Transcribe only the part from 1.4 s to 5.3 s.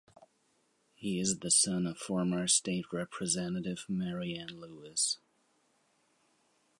the son of former state representative Maryanne Lewis.